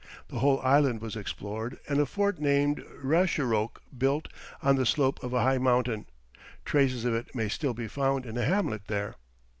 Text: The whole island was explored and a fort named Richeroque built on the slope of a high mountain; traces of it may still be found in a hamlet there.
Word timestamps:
The 0.29 0.39
whole 0.39 0.59
island 0.61 0.99
was 0.99 1.15
explored 1.15 1.77
and 1.87 1.99
a 1.99 2.07
fort 2.07 2.39
named 2.39 2.83
Richeroque 3.03 3.83
built 3.95 4.29
on 4.63 4.75
the 4.75 4.83
slope 4.87 5.21
of 5.23 5.31
a 5.31 5.43
high 5.43 5.59
mountain; 5.59 6.07
traces 6.65 7.05
of 7.05 7.13
it 7.13 7.35
may 7.35 7.47
still 7.47 7.75
be 7.75 7.87
found 7.87 8.25
in 8.25 8.35
a 8.35 8.43
hamlet 8.43 8.87
there. 8.87 9.17